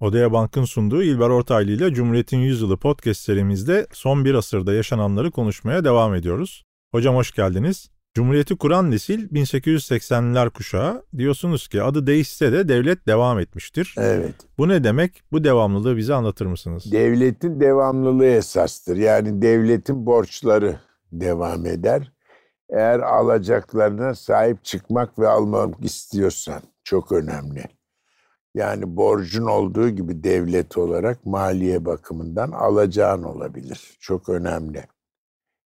[0.00, 5.84] Odaya Bank'ın sunduğu İlber Ortaylı ile Cumhuriyet'in Yüzyılı podcast serimizde son bir asırda yaşananları konuşmaya
[5.84, 6.64] devam ediyoruz.
[6.92, 7.90] Hocam hoş geldiniz.
[8.14, 11.04] Cumhuriyeti kuran nesil 1880'ler kuşağı.
[11.16, 13.94] Diyorsunuz ki adı değişse de devlet devam etmiştir.
[13.98, 14.34] Evet.
[14.58, 15.22] Bu ne demek?
[15.32, 16.92] Bu devamlılığı bize anlatır mısınız?
[16.92, 18.96] Devletin devamlılığı esastır.
[18.96, 20.80] Yani devletin borçları
[21.12, 22.12] devam eder.
[22.70, 27.77] Eğer alacaklarına sahip çıkmak ve almak istiyorsan çok önemli.
[28.54, 33.96] Yani borcun olduğu gibi devlet olarak maliye bakımından alacağın olabilir.
[34.00, 34.84] Çok önemli.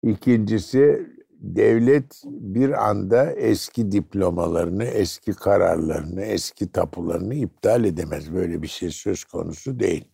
[0.03, 1.07] İkincisi
[1.39, 8.33] devlet bir anda eski diplomalarını, eski kararlarını, eski tapularını iptal edemez.
[8.33, 10.05] Böyle bir şey söz konusu değil.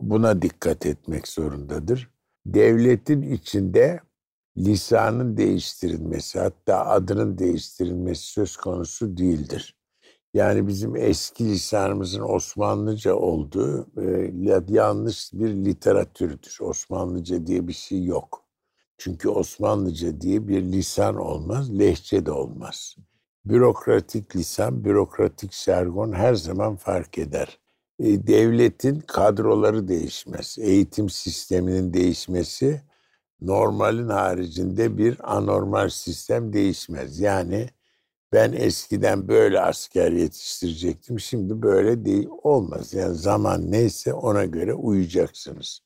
[0.00, 2.10] Buna dikkat etmek zorundadır.
[2.46, 4.00] Devletin içinde
[4.58, 9.75] lisanın değiştirilmesi hatta adının değiştirilmesi söz konusu değildir.
[10.36, 14.32] Yani bizim eski lisanımızın Osmanlıca olduğu e,
[14.68, 16.58] yanlış bir literatürdür.
[16.60, 18.44] Osmanlıca diye bir şey yok.
[18.98, 22.96] Çünkü Osmanlıca diye bir lisan olmaz, lehçe de olmaz.
[23.44, 27.58] Bürokratik lisan, bürokratik şargon her zaman fark eder.
[27.98, 30.56] E, devletin kadroları değişmez.
[30.60, 32.82] Eğitim sisteminin değişmesi
[33.40, 37.20] normalin haricinde bir anormal sistem değişmez.
[37.20, 37.68] Yani
[38.32, 41.20] ben eskiden böyle asker yetiştirecektim.
[41.20, 42.94] Şimdi böyle değil olmaz.
[42.94, 45.80] Yani zaman neyse ona göre uyacaksınız.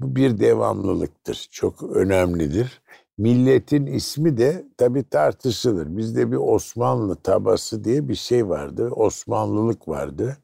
[0.00, 1.48] Bu bir devamlılıktır.
[1.50, 2.82] Çok önemlidir.
[3.18, 5.96] Milletin ismi de tabii tartışılır.
[5.96, 8.88] Bizde bir Osmanlı tabası diye bir şey vardı.
[8.90, 10.36] Osmanlılık vardı.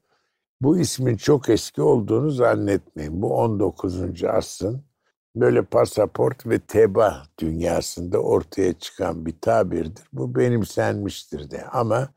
[0.60, 3.22] Bu ismin çok eski olduğunu zannetmeyin.
[3.22, 4.24] Bu 19.
[4.24, 4.82] asrın
[5.36, 10.04] böyle pasaport ve teba dünyasında ortaya çıkan bir tabirdir.
[10.12, 12.08] Bu benimsenmiştir de ama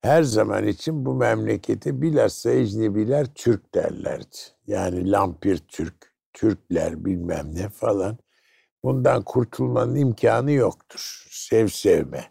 [0.00, 4.36] her zaman için bu memlekete bilhassa ecnebiler Türk derlerdi.
[4.66, 8.18] Yani lampir Türk, Türkler bilmem ne falan.
[8.84, 11.26] Bundan kurtulmanın imkanı yoktur.
[11.30, 12.24] Sev sevme.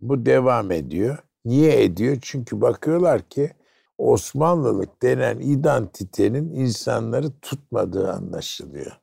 [0.00, 1.18] Bu devam ediyor.
[1.44, 2.18] Niye ediyor?
[2.22, 3.50] Çünkü bakıyorlar ki
[3.98, 9.00] Osmanlılık denen identitenin insanları tutmadığı anlaşılıyor.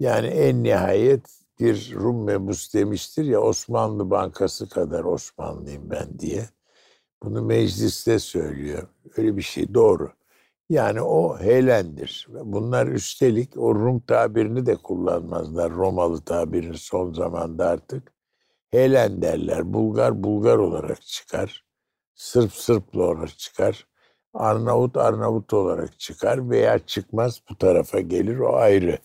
[0.00, 1.26] Yani en nihayet
[1.60, 6.48] bir Rum mebus demiştir ya Osmanlı Bankası kadar Osmanlıyım ben diye.
[7.22, 8.88] Bunu mecliste söylüyor.
[9.16, 10.12] Öyle bir şey doğru.
[10.70, 12.26] Yani o Helendir.
[12.30, 15.72] Bunlar üstelik o Rum tabirini de kullanmazlar.
[15.72, 18.12] Romalı tabirini son zamanda artık.
[18.70, 19.72] Helen derler.
[19.72, 21.64] Bulgar Bulgar olarak çıkar.
[22.14, 23.86] Sırp Sırp olarak çıkar.
[24.34, 28.98] Arnavut Arnavut olarak çıkar veya çıkmaz bu tarafa gelir o ayrı.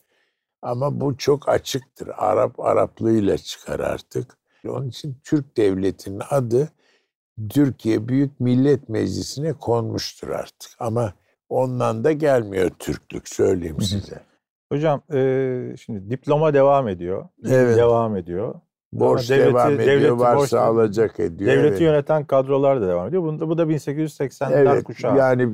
[0.61, 2.09] Ama bu çok açıktır.
[2.17, 4.37] Arap Araplığıyla çıkar artık.
[4.67, 6.69] Onun için Türk Devleti'nin adı
[7.49, 10.71] Türkiye Büyük Millet Meclisi'ne konmuştur artık.
[10.79, 11.13] Ama
[11.49, 14.19] ondan da gelmiyor Türklük söyleyeyim size.
[14.71, 17.27] Hocam e, şimdi diploma devam ediyor.
[17.45, 17.77] Evet.
[17.77, 18.55] Devam ediyor.
[18.93, 21.51] Borç devleti, devam ediyor, devleti, varsa borç, alacak ediyor.
[21.51, 21.81] Devleti evet.
[21.81, 23.23] yöneten kadrolar da devam ediyor.
[23.23, 25.17] Bu da, bu da 1880'ler evet, kuşağı.
[25.17, 25.49] Yani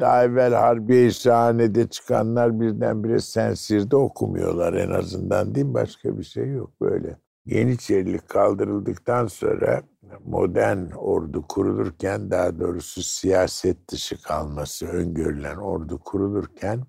[0.00, 5.74] daha evvel Harbiye Şahane'de çıkanlar birdenbire Sensir'de okumuyorlar en azından değil mi?
[5.74, 7.16] Başka bir şey yok böyle.
[7.46, 9.82] Yeniçerilik kaldırıldıktan sonra
[10.24, 16.82] modern ordu kurulurken daha doğrusu siyaset dışı kalması öngörülen ordu kurulurken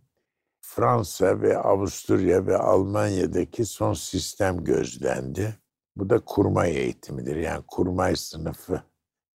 [0.62, 5.56] Fransa ve Avusturya ve Almanya'daki son sistem gözlendi.
[5.96, 7.35] Bu da kurmay eğitimidir.
[7.35, 8.81] Yani kurmay sınıfı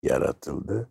[0.03, 0.89] yaratıldı.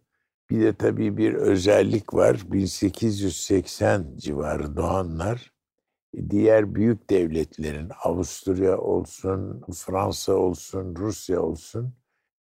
[0.50, 2.42] Bir de tabii bir özellik var.
[2.47, 5.53] 1880 civarı doğanlar
[6.31, 11.94] diğer büyük devletlerin Avusturya olsun, Fransa olsun, Rusya olsun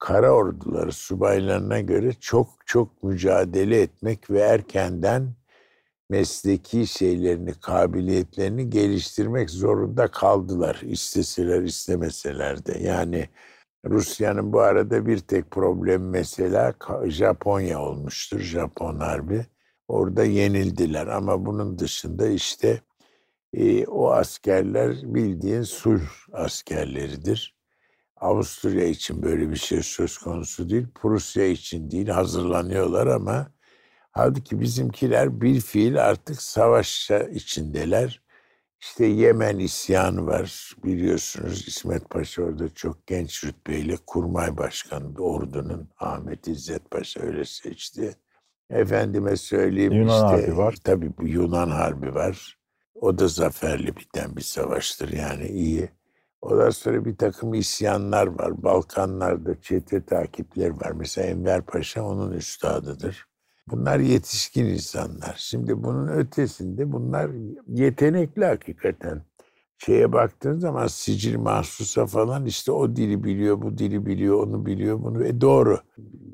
[0.03, 5.35] kara orduları subaylarına göre çok çok mücadele etmek ve erkenden
[6.11, 10.81] mesleki şeylerini, kabiliyetlerini geliştirmek zorunda kaldılar.
[10.85, 12.79] İsteseler istemeseler de.
[12.79, 13.29] Yani
[13.87, 16.75] Rusya'nın bu arada bir tek problem mesela
[17.07, 18.41] Japonya olmuştur.
[18.41, 19.47] Japon harbi.
[19.89, 22.81] Orada yenildiler ama bunun dışında işte
[23.55, 27.57] e, o askerler bildiğin sulh askerleridir.
[28.17, 30.87] Avusturya için böyle bir şey söz konusu değil.
[30.95, 33.53] Prusya için değil hazırlanıyorlar ama
[34.13, 38.22] halbuki bizimkiler bir fiil artık savaş içindeler.
[38.83, 46.49] İşte Yemen isyanı var biliyorsunuz İsmet Paşa orada çok genç rütbeyle kurmay başkanı ordunun Ahmet
[46.49, 48.17] İzzet Paşa öyle seçti.
[48.71, 50.75] Efendime söyleyeyim Yunan işte, Harbi var.
[50.85, 52.59] Tabii bu Yunan Harbi var.
[52.95, 55.91] O da zaferli biten bir savaştır yani iyi.
[56.41, 58.63] Ondan sonra bir takım isyanlar var.
[58.63, 60.91] Balkanlarda çete takipleri var.
[60.91, 63.27] Mesela Enver Paşa onun üstadıdır.
[63.71, 65.35] Bunlar yetişkin insanlar.
[65.39, 67.31] Şimdi bunun ötesinde bunlar
[67.69, 69.23] yetenekli hakikaten.
[69.79, 75.03] Şeye baktığın zaman sicil mahsusa falan işte o dili biliyor, bu dili biliyor, onu biliyor,
[75.03, 75.25] bunu.
[75.25, 75.79] E doğru.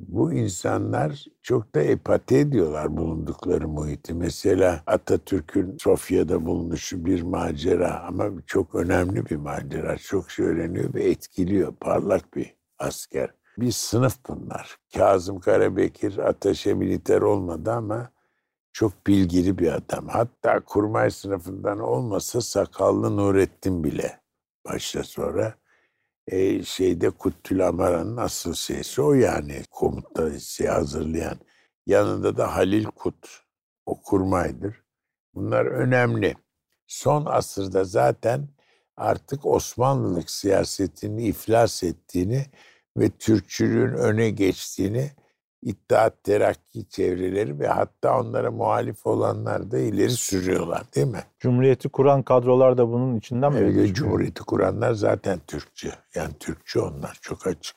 [0.08, 4.14] Bu insanlar çok da empati ediyorlar bulundukları muhiti.
[4.14, 9.96] Mesela Atatürk'ün Sofya'da bulunuşu bir macera ama çok önemli bir macera.
[9.96, 11.74] Çok şey öğreniyor ve etkiliyor.
[11.80, 14.76] Parlak bir asker bir sınıf bunlar.
[14.94, 18.10] Kazım Karabekir ateşe militer olmadı ama
[18.72, 20.08] çok bilgili bir adam.
[20.08, 24.20] Hatta kurmay sınıfından olmasa sakallı Nurettin bile
[24.66, 25.54] başta sonra
[26.26, 31.38] e, şeyde Kuttül Amara'nın asıl şeysi o yani komuta şey hazırlayan.
[31.86, 33.42] Yanında da Halil Kut
[33.86, 34.82] o kurmaydır.
[35.34, 36.36] Bunlar önemli.
[36.86, 38.48] Son asırda zaten
[38.96, 42.46] artık Osmanlılık siyasetini iflas ettiğini
[43.00, 45.10] ve Türkçülüğün öne geçtiğini
[45.62, 51.22] İttihat Terakki çevreleri ve hatta onlara muhalif olanlar da ileri sürüyorlar değil mi?
[51.38, 53.58] Cumhuriyeti kuran kadrolar da bunun içinden mi?
[53.58, 55.92] Evet, Cumhuriyeti kuranlar zaten Türkçü.
[56.14, 57.76] Yani Türkçü onlar çok açık.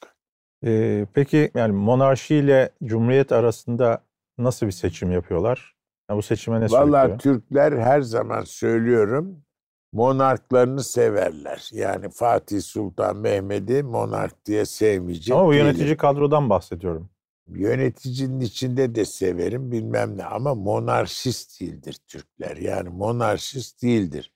[0.65, 4.03] Ee, peki yani monarşi ile cumhuriyet arasında
[4.37, 5.75] nasıl bir seçim yapıyorlar?
[6.09, 9.43] Yani bu seçime ne Vallahi Türkler her zaman söylüyorum
[9.93, 11.69] monarklarını severler.
[11.73, 15.97] Yani Fatih Sultan Mehmet'i monark diye sevmeyecek Ama bu yönetici değilim.
[15.97, 17.09] kadrodan bahsediyorum.
[17.47, 22.57] Yöneticinin içinde de severim bilmem ne ama monarşist değildir Türkler.
[22.57, 24.33] Yani monarşist değildir.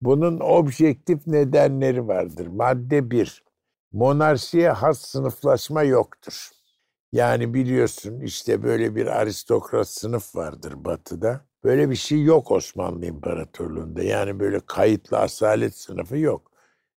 [0.00, 2.46] Bunun objektif nedenleri vardır.
[2.46, 3.44] Madde bir,
[3.92, 6.50] monarşiye has sınıflaşma yoktur.
[7.12, 11.40] Yani biliyorsun işte böyle bir aristokrat sınıf vardır batıda.
[11.64, 14.02] Böyle bir şey yok Osmanlı İmparatorluğu'nda.
[14.02, 16.52] Yani böyle kayıtlı asalet sınıfı yok.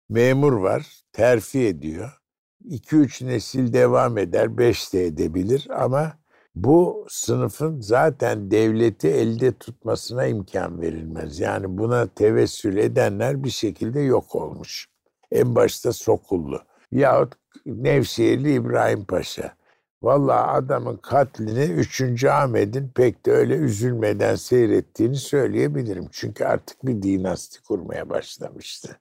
[0.09, 2.21] Memur var, terfi ediyor.
[2.65, 6.19] 2-3 nesil devam eder, 5 de edebilir ama
[6.55, 11.41] bu sınıfın zaten devleti elde tutmasına imkan verilmez.
[11.41, 14.89] Yani buna tevessül edenler bir şekilde yok olmuş.
[15.33, 16.61] En başta Sokullu
[16.93, 17.35] yahut
[17.67, 19.57] Nevşehirli İbrahim Paşa.
[20.05, 22.25] Vallahi adamın katlini 3.
[22.25, 26.09] Ahmet'in pek de öyle üzülmeden seyrettiğini söyleyebilirim.
[26.13, 29.01] Çünkü artık bir dinasti kurmaya başlamıştı.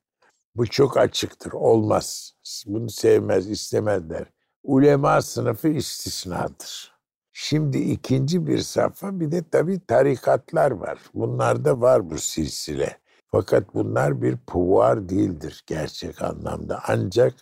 [0.55, 1.51] Bu çok açıktır.
[1.51, 2.33] Olmaz.
[2.65, 4.25] Bunu sevmez, istemezler.
[4.63, 6.93] Ulema sınıfı istisnadır.
[7.31, 10.99] Şimdi ikinci bir safha bir de tabii tarikatlar var.
[11.13, 12.97] Bunlarda var bu silsile.
[13.31, 16.81] Fakat bunlar bir puvar değildir gerçek anlamda.
[16.87, 17.33] Ancak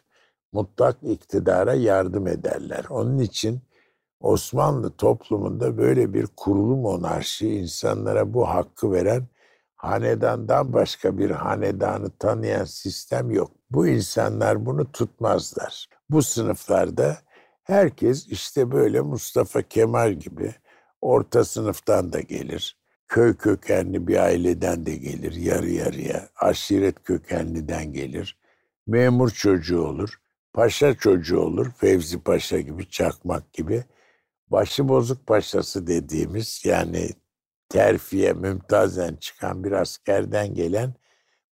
[0.51, 2.85] mutlak iktidara yardım ederler.
[2.89, 3.61] Onun için
[4.19, 9.27] Osmanlı toplumunda böyle bir kurulu monarşi insanlara bu hakkı veren
[9.75, 13.51] hanedandan başka bir hanedanı tanıyan sistem yok.
[13.71, 15.89] Bu insanlar bunu tutmazlar.
[16.09, 17.17] Bu sınıflarda
[17.63, 20.55] herkes işte böyle Mustafa Kemal gibi
[21.01, 22.77] orta sınıftan da gelir.
[23.07, 26.29] Köy kökenli bir aileden de gelir yarı yarıya.
[26.35, 28.37] Aşiret kökenliden gelir.
[28.87, 30.21] Memur çocuğu olur
[30.53, 31.71] paşa çocuğu olur.
[31.77, 33.83] Fevzi Paşa gibi, Çakmak gibi.
[34.47, 37.09] Başıbozuk paşası dediğimiz yani
[37.69, 40.93] terfiye mümtazen çıkan bir askerden gelen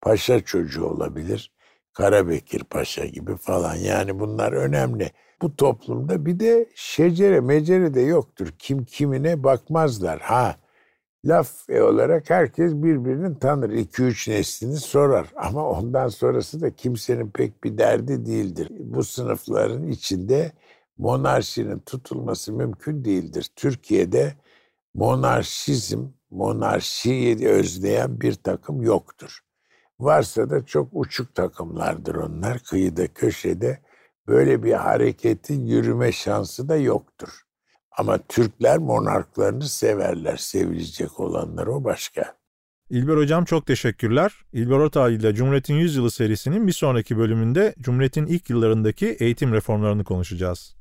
[0.02, 1.54] paşa çocuğu olabilir.
[1.94, 5.12] Karabekir Paşa gibi falan yani bunlar önemli.
[5.42, 8.48] Bu toplumda bir de şecere mecere de yoktur.
[8.60, 10.20] Kim kimine bakmazlar.
[10.20, 10.56] Ha
[11.26, 13.70] laf e olarak herkes birbirini tanır.
[13.70, 15.28] iki üç neslini sorar.
[15.36, 18.68] Ama ondan sonrası da kimsenin pek bir derdi değildir.
[18.80, 20.52] Bu sınıfların içinde
[20.98, 23.50] monarşinin tutulması mümkün değildir.
[23.56, 24.34] Türkiye'de
[24.94, 29.40] monarşizm, monarşiyi özleyen bir takım yoktur.
[30.00, 32.60] Varsa da çok uçuk takımlardır onlar.
[32.60, 33.80] Kıyıda, köşede
[34.28, 37.49] böyle bir hareketin yürüme şansı da yoktur.
[37.98, 40.38] Ama Türkler monarklarını severler.
[40.38, 42.40] Sevilecek olanlar o başka.
[42.90, 44.34] İlber Hocam çok teşekkürler.
[44.54, 50.04] İlber Ortaylı ile Cumhuriyet'in 100 yılı serisinin bir sonraki bölümünde Cumhuriyet'in ilk yıllarındaki eğitim reformlarını
[50.04, 50.79] konuşacağız.